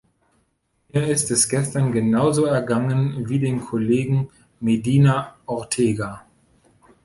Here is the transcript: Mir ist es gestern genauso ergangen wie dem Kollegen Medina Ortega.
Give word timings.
Mir 0.91 1.05
ist 1.07 1.29
es 1.29 1.47
gestern 1.47 1.91
genauso 1.91 2.45
ergangen 2.45 3.29
wie 3.29 3.37
dem 3.37 3.63
Kollegen 3.63 4.31
Medina 4.59 5.35
Ortega. 5.45 6.25